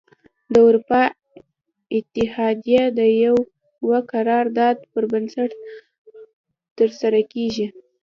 د 0.53 0.55
اروپا 0.67 1.01
اتحادیه 1.97 2.83
د 2.99 2.99
یوه 3.23 3.99
قرار 4.11 4.45
داد 4.59 4.77
پر 4.91 5.03
بنسټ 5.11 5.49
تره 6.75 6.93
سره 7.01 7.19
کیږي. 7.33 7.67